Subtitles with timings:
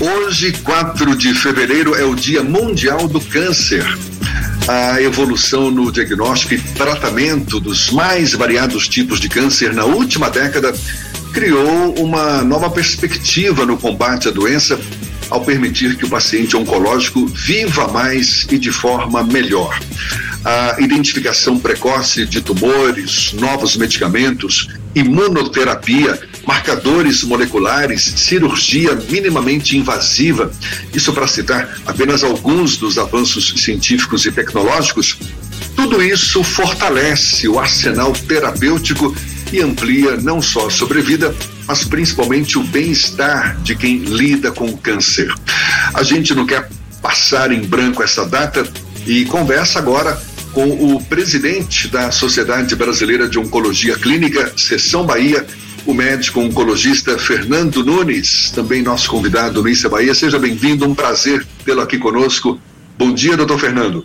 [0.00, 3.84] Hoje, 4 de fevereiro, é o Dia Mundial do Câncer.
[4.66, 10.72] A evolução no diagnóstico e tratamento dos mais variados tipos de câncer na última década
[11.34, 14.80] criou uma nova perspectiva no combate à doença
[15.28, 19.78] ao permitir que o paciente oncológico viva mais e de forma melhor.
[20.42, 30.50] A identificação precoce de tumores, novos medicamentos, imunoterapia, marcadores moleculares, cirurgia minimamente invasiva,
[30.94, 35.18] isso para citar apenas alguns dos avanços científicos e tecnológicos,
[35.76, 39.14] tudo isso fortalece o arsenal terapêutico
[39.52, 41.34] e amplia não só a sobrevida,
[41.66, 45.32] mas principalmente o bem-estar de quem lida com o câncer.
[45.94, 46.68] A gente não quer
[47.00, 48.66] passar em branco essa data
[49.06, 50.20] e conversa agora
[50.52, 55.46] com o presidente da Sociedade Brasileira de Oncologia Clínica, Seção Bahia,
[55.86, 60.14] o médico oncologista Fernando Nunes, também nosso convidado no Issa Bahia.
[60.14, 62.60] Seja bem-vindo, um prazer tê-lo aqui conosco.
[62.98, 64.04] Bom dia, doutor Fernando.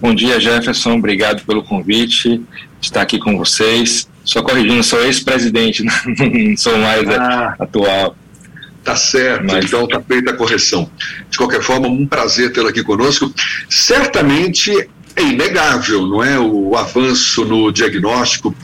[0.00, 0.94] Bom dia, Jefferson.
[0.94, 2.40] Obrigado pelo convite.
[2.80, 4.08] Estar aqui com vocês.
[4.24, 8.16] Só corrigindo, sou ex-presidente, não sou mais ah, atual.
[8.84, 9.64] Tá certo, Mas...
[9.64, 10.90] então tá feita a correção.
[11.30, 13.32] De qualquer forma, um prazer tê-lo aqui conosco.
[13.68, 14.70] Certamente
[15.16, 18.54] é inegável, não é, o avanço no diagnóstico,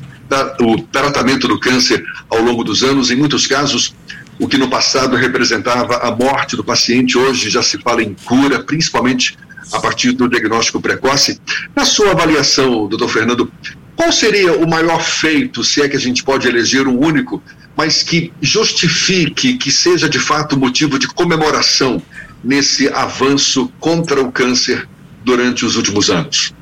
[0.61, 3.95] o tratamento do câncer ao longo dos anos, em muitos casos,
[4.39, 8.63] o que no passado representava a morte do paciente, hoje já se fala em cura,
[8.63, 9.37] principalmente
[9.73, 11.41] a partir do diagnóstico precoce.
[11.75, 13.51] Na sua avaliação, doutor Fernando,
[13.97, 17.43] qual seria o maior feito, se é que a gente pode eleger um único,
[17.77, 22.03] mas que justifique, que seja de fato motivo de comemoração
[22.43, 24.89] nesse avanço contra o câncer
[25.25, 26.53] durante os últimos anos?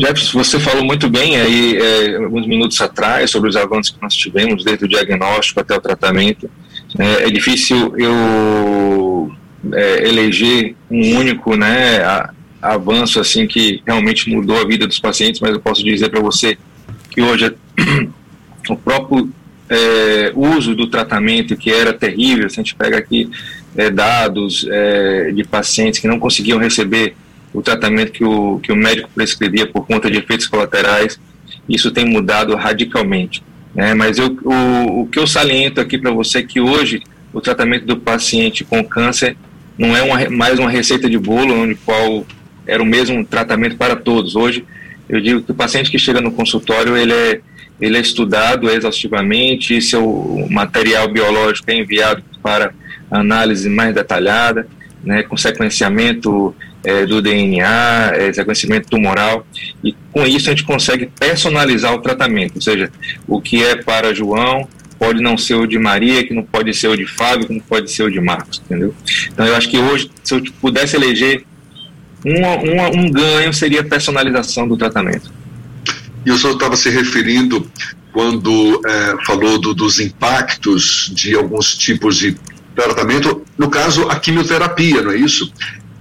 [0.00, 4.14] Jefferson, você falou muito bem aí é, alguns minutos atrás sobre os avanços que nós
[4.14, 6.50] tivemos desde o diagnóstico até o tratamento.
[6.98, 9.30] É, é difícil eu
[9.74, 12.30] é, eleger um único né, a,
[12.62, 16.56] avanço assim que realmente mudou a vida dos pacientes, mas eu posso dizer para você
[17.10, 17.54] que hoje
[18.70, 19.30] o próprio
[19.68, 23.30] é, uso do tratamento que era terrível, se a gente pega aqui
[23.76, 27.14] é, dados é, de pacientes que não conseguiam receber
[27.52, 31.18] o tratamento que o, que o médico prescrevia por conta de efeitos colaterais,
[31.68, 33.42] isso tem mudado radicalmente.
[33.74, 33.94] Né?
[33.94, 37.02] Mas eu, o, o que eu saliento aqui para você é que hoje
[37.32, 39.36] o tratamento do paciente com câncer
[39.78, 42.26] não é uma, mais uma receita de bolo, onde qual
[42.66, 44.36] era o mesmo tratamento para todos.
[44.36, 44.64] Hoje,
[45.08, 47.40] eu digo que o paciente que chega no consultório, ele é,
[47.80, 52.72] ele é estudado exaustivamente, seu material biológico é enviado para
[53.10, 54.68] análise mais detalhada,
[55.02, 56.54] né, com sequenciamento
[56.84, 59.46] é, do DNA, é, sequenciamento tumoral,
[59.84, 62.90] e com isso a gente consegue personalizar o tratamento, ou seja,
[63.26, 64.68] o que é para João
[64.98, 67.60] pode não ser o de Maria, que não pode ser o de Fábio, que não
[67.60, 68.94] pode ser o de Marcos, entendeu?
[69.32, 71.44] Então eu acho que hoje, se eu pudesse eleger
[72.24, 75.32] um, um ganho, seria a personalização do tratamento.
[76.24, 77.66] E o senhor estava se referindo
[78.12, 82.36] quando é, falou do, dos impactos de alguns tipos de
[82.74, 85.52] tratamento, no caso, a quimioterapia, não é isso?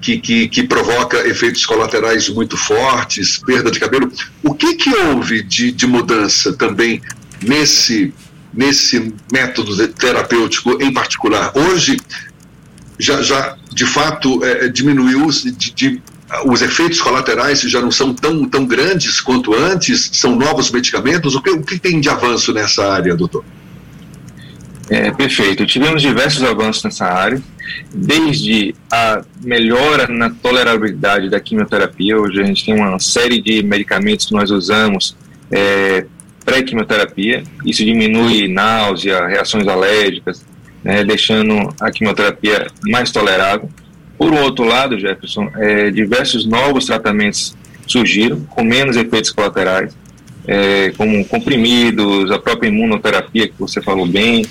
[0.02, 4.10] Que, que, que, provoca efeitos colaterais muito fortes, perda de cabelo.
[4.42, 7.02] O que, que houve de, de mudança também
[7.42, 8.14] nesse,
[8.54, 11.52] nesse método terapêutico em particular?
[11.54, 11.98] Hoje,
[12.98, 16.02] já, já de fato é, diminuiu, de, de,
[16.46, 20.10] os efeitos colaterais já não são tão, tão grandes quanto antes?
[20.14, 21.36] São novos medicamentos?
[21.36, 23.44] O que, o que tem de avanço nessa área, doutor?
[24.90, 25.66] É, perfeito.
[25.68, 27.40] Tivemos diversos avanços nessa área,
[27.94, 32.18] desde a melhora na tolerabilidade da quimioterapia.
[32.18, 35.16] Hoje a gente tem uma série de medicamentos que nós usamos
[35.52, 36.06] é,
[36.44, 37.44] pré-quimioterapia.
[37.64, 40.44] Isso diminui náusea, reações alérgicas,
[40.84, 43.70] né, deixando a quimioterapia mais tolerável.
[44.18, 47.56] Por outro lado, Jefferson, é, diversos novos tratamentos
[47.86, 49.96] surgiram com menos efeitos colaterais
[50.50, 54.44] é, como comprimidos, a própria imunoterapia que você falou bem,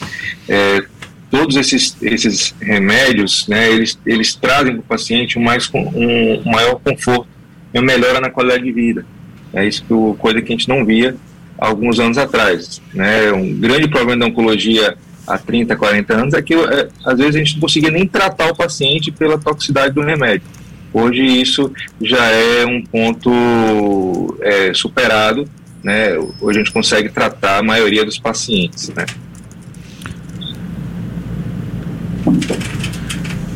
[0.48, 0.84] é,
[1.28, 6.76] todos esses, esses remédios, né, eles, eles trazem para o paciente um, mais, um, maior
[6.76, 7.26] conforto
[7.74, 9.04] e uma melhora na qualidade de vida.
[9.52, 11.16] É isso que o, coisa que a gente não via
[11.58, 12.80] há alguns anos atrás.
[12.94, 13.32] Né?
[13.32, 14.96] Um grande problema da oncologia
[15.26, 18.52] há 30, 40 anos é que é, às vezes a gente não conseguia nem tratar
[18.52, 20.46] o paciente pela toxicidade do remédio.
[20.92, 27.62] Hoje isso já é um ponto é, superado né, hoje a gente consegue tratar a
[27.62, 29.06] maioria dos pacientes, né.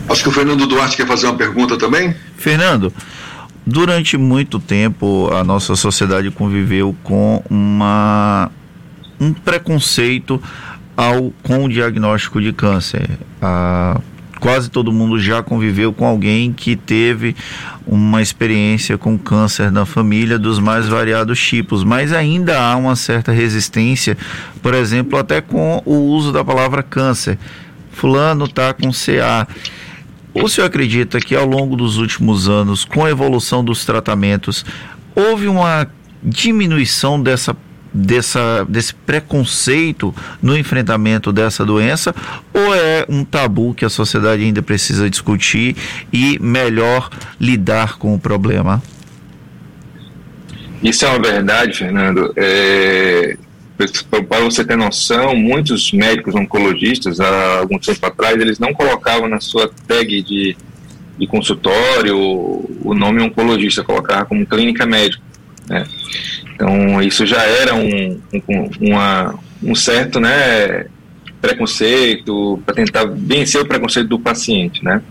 [0.08, 2.14] Acho que o Fernando Duarte quer fazer uma pergunta também.
[2.36, 2.92] Fernando,
[3.66, 8.50] durante muito tempo a nossa sociedade conviveu com uma,
[9.20, 10.42] um preconceito
[10.96, 13.08] ao, com o diagnóstico de câncer.
[13.40, 14.00] Ah,
[14.42, 17.36] quase todo mundo já conviveu com alguém que teve
[17.86, 23.30] uma experiência com câncer na família dos mais variados tipos, mas ainda há uma certa
[23.30, 24.18] resistência,
[24.60, 27.38] por exemplo, até com o uso da palavra câncer.
[27.92, 29.46] Fulano está com CA.
[30.34, 34.64] O senhor acredita que ao longo dos últimos anos, com a evolução dos tratamentos,
[35.14, 35.86] houve uma
[36.20, 37.56] diminuição dessa
[37.92, 42.14] dessa, desse preconceito no enfrentamento dessa doença
[42.52, 45.76] ou é um tabu que a sociedade ainda precisa discutir
[46.12, 47.10] e melhor
[47.40, 48.82] lidar com o problema?
[50.82, 52.32] Isso é uma verdade, Fernando.
[52.36, 53.36] É,
[54.28, 59.40] para você ter noção, muitos médicos oncologistas, há algum tempo atrás, eles não colocavam na
[59.40, 60.56] sua tag de,
[61.18, 62.16] de consultório
[62.84, 65.22] o nome oncologista, colocava como clínica médica.
[65.68, 65.84] Né?
[66.54, 70.86] Então, isso já era um, um, uma, um certo né,
[71.40, 74.84] preconceito para tentar vencer o preconceito do paciente.
[74.84, 75.02] Né?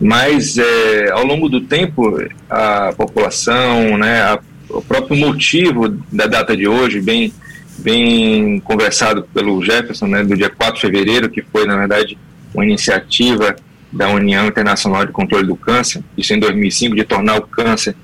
[0.00, 2.18] Mas, é, ao longo do tempo,
[2.50, 4.38] a população, né, a,
[4.68, 7.32] o próprio motivo da data de hoje, bem,
[7.78, 12.18] bem conversado pelo Jefferson, né, do dia 4 de fevereiro, que foi, na verdade,
[12.54, 13.56] uma iniciativa
[13.90, 17.94] da União Internacional de Controle do Câncer, isso em 2005, de tornar o câncer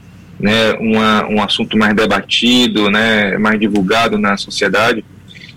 [0.42, 5.04] né, uma, um assunto mais debatido, né, mais divulgado na sociedade,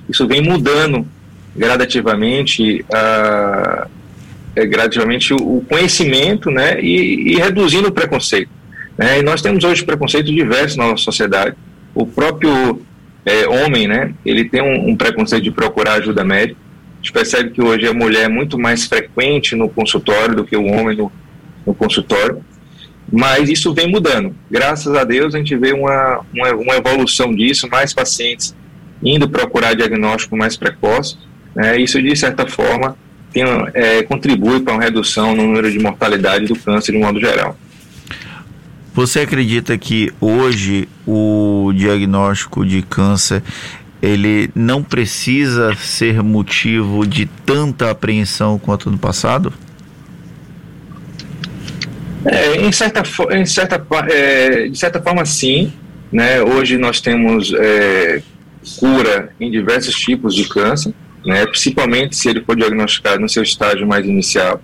[0.08, 1.08] isso vem mudando
[1.56, 8.52] gradativamente, é, gradativamente o, conhecimento né, e, e, reduzindo o preconceito.
[8.96, 9.20] Né?
[9.20, 11.56] E nós temos hoje preconceitos diversos na nossa sociedade.
[11.96, 12.82] O próprio
[13.26, 16.60] é, homem, né, ele tem um, um preconceito de procurar ajuda médica.
[16.94, 20.56] A gente percebe que hoje a mulher é muito mais frequente no consultório do que
[20.56, 21.12] o homem no,
[21.66, 22.44] no consultório.
[23.12, 24.36] Mas isso vem mudando.
[24.50, 28.56] Graças a Deus a gente vê uma, uma, uma evolução disso, mais pacientes
[29.04, 31.18] indo procurar diagnóstico mais precoce.
[31.56, 31.80] Né?
[31.80, 32.98] Isso, de certa forma,
[33.32, 33.44] tem,
[33.74, 37.58] é, contribui para uma redução no número de mortalidade do câncer de modo geral.
[38.94, 43.44] Você acredita que hoje o diagnóstico de câncer
[44.02, 49.52] ele não precisa ser motivo de tanta apreensão quanto no passado?
[52.26, 55.72] É, em certa, em certa, é, de certa forma, sim.
[56.12, 56.42] Né?
[56.42, 58.22] Hoje nós temos é,
[58.80, 60.94] cura em diversos tipos de câncer,
[61.26, 61.46] né?
[61.46, 64.62] principalmente se ele for diagnosticado no seu estágio mais inicial.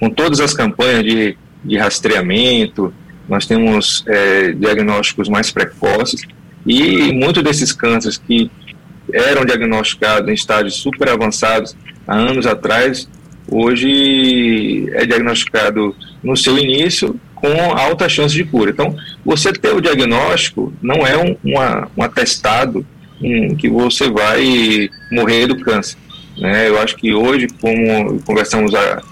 [0.00, 2.92] Com todas as campanhas de, de rastreamento,
[3.28, 6.22] nós temos é, diagnósticos mais precoces
[6.66, 8.50] e muitos desses cânceres que
[9.12, 11.76] eram diagnosticados em estágios super avançados
[12.06, 13.08] há anos atrás,
[13.52, 18.70] hoje é diagnosticado no seu início com alta chance de cura.
[18.70, 22.86] Então, você ter o diagnóstico não é um, uma, um atestado
[23.58, 25.96] que você vai morrer do câncer.
[26.36, 26.68] Né?
[26.68, 29.02] Eu acho que hoje, como conversamos há,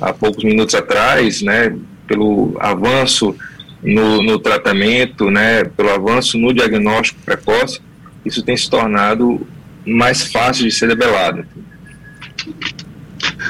[0.00, 1.76] há poucos minutos atrás, né,
[2.06, 3.36] pelo avanço
[3.82, 7.80] no, no tratamento, né, pelo avanço no diagnóstico precoce,
[8.24, 9.46] isso tem se tornado
[9.86, 11.44] mais fácil de ser debelado.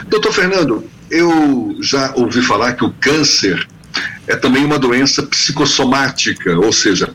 [0.09, 3.67] Doutor Fernando, eu já ouvi falar que o câncer
[4.27, 7.13] é também uma doença psicossomática, ou seja,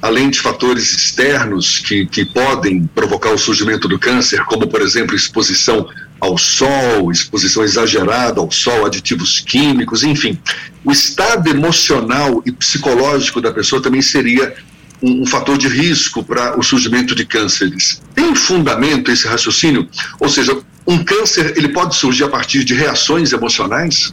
[0.00, 5.14] além de fatores externos que, que podem provocar o surgimento do câncer, como, por exemplo,
[5.14, 5.88] exposição
[6.20, 10.38] ao sol, exposição exagerada ao sol, aditivos químicos, enfim,
[10.84, 14.54] o estado emocional e psicológico da pessoa também seria
[15.02, 18.02] um, um fator de risco para o surgimento de cânceres.
[18.14, 19.88] Tem fundamento esse raciocínio?
[20.18, 24.12] Ou seja, um câncer ele pode surgir a partir de reações emocionais?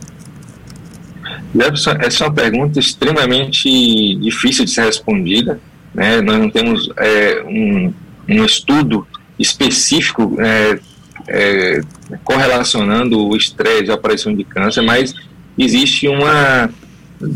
[1.54, 5.60] Jefferson, essa é uma pergunta extremamente difícil de ser respondida.
[5.94, 6.22] Né?
[6.22, 7.94] Nós não temos é, um,
[8.30, 9.06] um, estudo
[9.38, 10.80] específico é,
[11.28, 11.82] é,
[12.24, 15.14] correlacionando o estresse à aparição de câncer, mas
[15.58, 16.70] existe uma,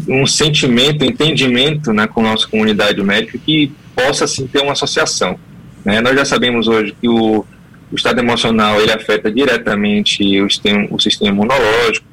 [0.07, 5.37] um sentimento, entendimento né, com nossa comunidade médica que possa sim ter uma associação.
[5.83, 5.99] Né?
[5.99, 7.45] Nós já sabemos hoje que o
[7.95, 12.05] o estado emocional ele afeta diretamente o sistema, o sistema imunológico,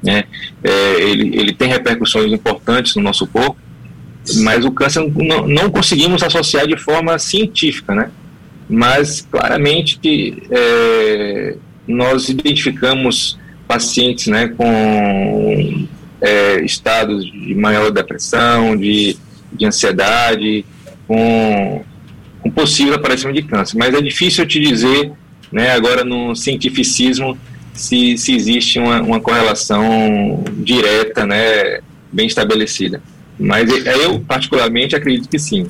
[0.00, 0.24] né?
[0.62, 3.56] É, ele, ele tem repercussões importantes no nosso corpo,
[4.36, 8.10] mas o câncer não, não conseguimos associar de forma científica, né?
[8.68, 9.98] Mas claramente
[10.48, 11.56] é,
[11.88, 13.36] nós identificamos
[13.66, 15.86] pacientes, né, com
[16.20, 19.16] é, estados de maior depressão, de,
[19.52, 20.64] de ansiedade,
[21.06, 21.84] com
[22.44, 23.76] um possível aparecimento de câncer.
[23.76, 25.12] Mas é difícil eu te dizer,
[25.52, 27.38] né, agora no cientificismo,
[27.74, 31.80] se, se existe uma, uma correlação direta, né,
[32.12, 33.02] bem estabelecida.
[33.38, 35.66] Mas eu, particularmente, acredito que sim.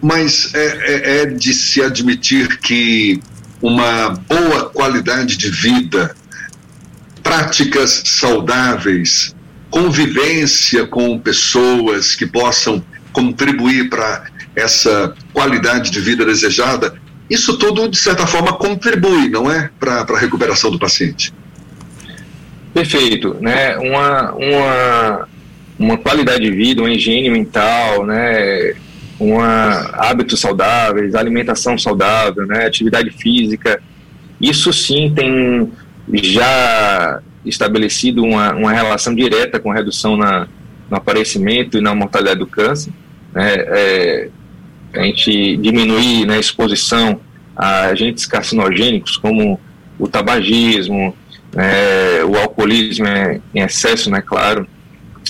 [0.00, 3.20] Mas é, é, é de se admitir que
[3.60, 6.14] uma boa qualidade de vida,
[7.22, 9.34] práticas saudáveis,
[9.70, 14.24] convivência com pessoas que possam contribuir para
[14.56, 16.94] essa qualidade de vida desejada,
[17.28, 19.70] isso tudo, de certa forma, contribui, não é?
[19.78, 21.32] Para a recuperação do paciente.
[22.72, 23.36] Perfeito.
[23.40, 23.76] Né?
[23.76, 25.28] Uma, uma,
[25.78, 28.74] uma qualidade de vida, uma higiene mental, né?
[29.18, 32.66] uma, hábitos saudáveis, alimentação saudável, né?
[32.66, 33.82] atividade física,
[34.40, 35.72] isso sim tem
[36.22, 40.46] já estabelecido uma, uma relação direta com redução na,
[40.90, 42.92] no aparecimento e na mortalidade do câncer.
[43.32, 43.54] Né?
[43.56, 44.28] É,
[44.98, 47.20] a gente diminuir né, a exposição
[47.54, 49.58] a agentes carcinogênicos como
[49.98, 51.16] o tabagismo,
[51.56, 53.06] é, o alcoolismo
[53.54, 54.66] em excesso, né, claro,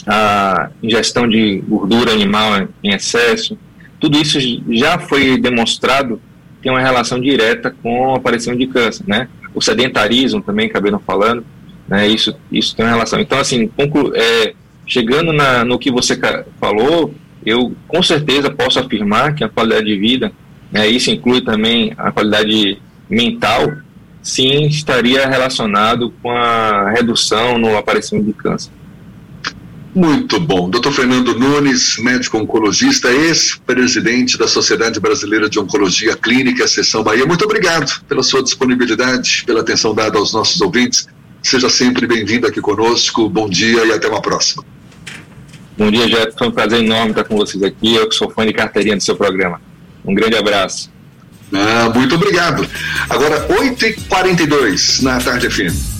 [0.06, 3.56] a ingestão de gordura animal em excesso,
[4.00, 6.20] tudo isso já foi demonstrado
[6.66, 9.28] tem uma relação direta com o aparecimento de câncer, né?
[9.54, 11.44] O sedentarismo também, acabaram falando,
[11.86, 12.08] né?
[12.08, 13.20] Isso, isso tem uma relação.
[13.20, 14.52] Então, assim, conclu, é,
[14.84, 16.18] chegando na, no que você
[16.60, 17.14] falou,
[17.46, 20.32] eu com certeza posso afirmar que a qualidade de vida,
[20.70, 23.72] né, isso inclui também a qualidade mental,
[24.20, 28.72] sim estaria relacionado com a redução no aparecimento de câncer.
[29.94, 30.68] Muito bom.
[30.68, 30.90] Dr.
[30.90, 37.24] Fernando Nunes, médico oncologista, ex-presidente da Sociedade Brasileira de Oncologia Clínica, Seção Bahia.
[37.24, 41.08] Muito obrigado pela sua disponibilidade, pela atenção dada aos nossos ouvintes.
[41.42, 43.26] Seja sempre bem-vindo aqui conosco.
[43.30, 44.62] Bom dia e até uma próxima.
[45.76, 46.32] Bom dia, Jeff.
[46.38, 47.94] Foi um prazer enorme estar com vocês aqui.
[47.94, 49.60] Eu que sou fã de carteirinha do seu programa.
[50.04, 50.90] Um grande abraço.
[51.52, 52.66] Ah, muito obrigado.
[53.08, 55.95] Agora, 8h42 na tarde FM.